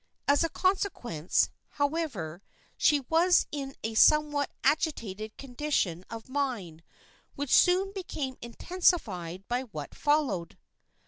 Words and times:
As 0.27 0.43
a 0.43 0.49
consequence, 0.49 1.51
however, 1.73 2.41
she 2.75 3.01
was 3.01 3.45
in 3.51 3.75
a 3.83 3.93
somewhat 3.93 4.49
agitated 4.63 5.37
condition 5.37 6.05
of 6.09 6.27
mind, 6.27 6.81
which 7.35 7.53
soon 7.53 7.93
became 7.93 8.35
intensified 8.41 9.47
by 9.47 9.61
what 9.61 9.93
followed. 9.93 10.57